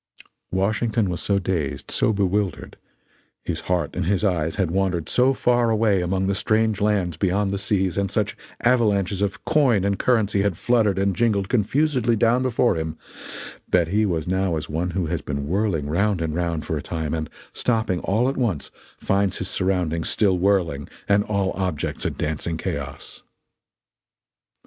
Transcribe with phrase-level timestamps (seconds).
[0.51, 2.75] Washington was so dazed, so bewildered
[3.43, 7.51] his heart and his eyes had wandered so far away among the strange lands beyond
[7.51, 12.41] the seas, and such avalanches of coin and currency had fluttered and jingled confusedly down
[12.41, 12.97] before him,
[13.69, 16.81] that he was now as one who has been whirling round and round for a
[16.81, 22.09] time, and, stopping all at once, finds his surroundings still whirling and all objects a
[22.09, 23.21] dancing chaos.